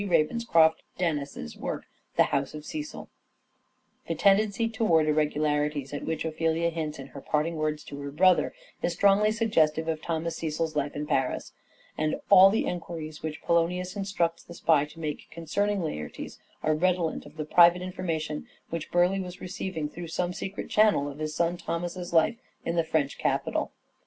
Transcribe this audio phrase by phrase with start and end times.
[0.01, 3.07] Ravenscroft Dennis's work on" The House of Cecil."
[4.07, 8.51] The tendency towards irregularities, at which Ophelia hints in her parting words to her brother,
[8.81, 11.53] is strongly suggestive of Thomas Cecil's life in Paris;
[11.99, 17.27] and all the enquiries which Polonius instructs the spy to make concerning Laertes are redolent
[17.27, 21.57] of the private information which Burleigh was receiving, through some secret channel, of his son
[21.57, 23.71] Thomas's life in the French capital.